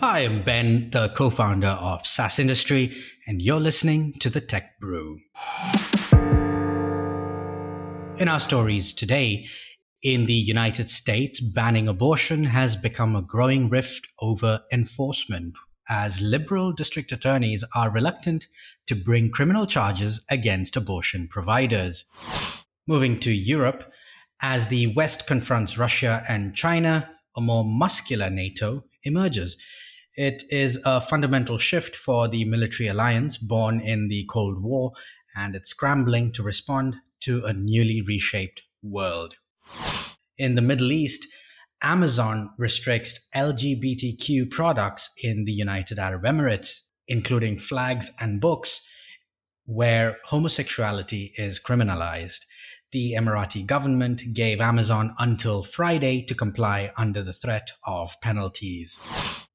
[0.00, 2.92] Hi, I'm Ben, the co founder of SaaS Industry,
[3.26, 5.18] and you're listening to the Tech Brew.
[8.20, 9.46] In our stories today,
[10.00, 15.56] in the United States, banning abortion has become a growing rift over enforcement,
[15.88, 18.46] as liberal district attorneys are reluctant
[18.86, 22.04] to bring criminal charges against abortion providers.
[22.86, 23.90] Moving to Europe,
[24.40, 29.56] as the West confronts Russia and China, a more muscular NATO emerges.
[30.18, 34.90] It is a fundamental shift for the military alliance born in the Cold War,
[35.36, 39.36] and it's scrambling to respond to a newly reshaped world.
[40.36, 41.28] In the Middle East,
[41.84, 48.84] Amazon restricts LGBTQ products in the United Arab Emirates, including flags and books,
[49.66, 52.40] where homosexuality is criminalized.
[52.90, 58.98] The Emirati government gave Amazon until Friday to comply under the threat of penalties.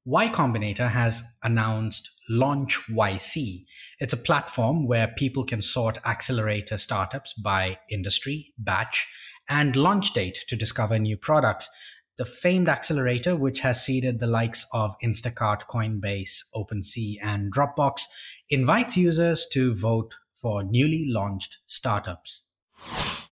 [0.04, 3.64] Y Combinator has announced Launch YC.
[3.98, 9.08] It's a platform where people can sort accelerator startups by industry, batch,
[9.48, 11.68] and launch date to discover new products.
[12.18, 18.02] The famed accelerator, which has seeded the likes of Instacart, Coinbase, OpenSea, and Dropbox,
[18.48, 22.46] invites users to vote for newly launched startups.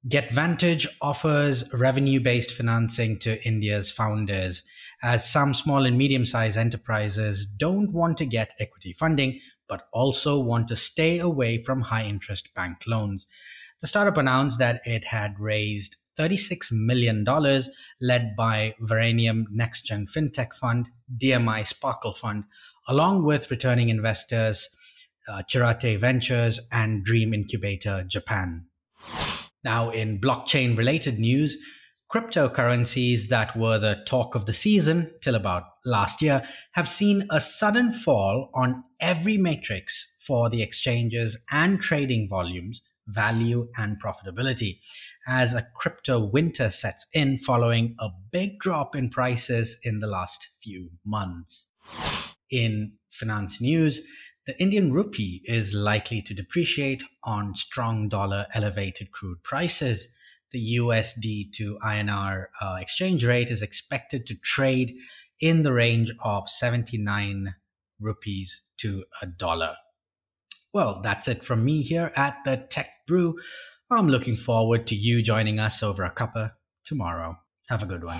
[0.08, 4.64] GetVantage offers revenue based financing to India's founders,
[5.00, 10.40] as some small and medium sized enterprises don't want to get equity funding, but also
[10.40, 13.28] want to stay away from high interest bank loans.
[13.80, 17.24] The startup announced that it had raised $36 million,
[18.00, 22.44] led by Varanium Nexgen FinTech Fund, DMI Sparkle Fund,
[22.88, 24.68] along with returning investors
[25.28, 28.66] uh, Chiratae Ventures and Dream Incubator Japan.
[29.64, 31.56] Now, in blockchain related news,
[32.12, 37.40] cryptocurrencies that were the talk of the season till about last year have seen a
[37.40, 44.78] sudden fall on every matrix for the exchanges and trading volumes, value, and profitability
[45.26, 50.50] as a crypto winter sets in following a big drop in prices in the last
[50.60, 51.66] few months.
[52.50, 54.02] In finance news,
[54.44, 60.08] the Indian rupee is likely to depreciate on strong dollar elevated crude prices.
[60.50, 64.94] The USD to INR uh, exchange rate is expected to trade
[65.40, 67.54] in the range of 79
[68.00, 69.74] rupees to a dollar.
[70.74, 73.38] Well, that's it from me here at the Tech Brew.
[73.90, 76.52] I'm looking forward to you joining us over a cuppa
[76.84, 77.36] tomorrow.
[77.68, 78.18] Have a good one.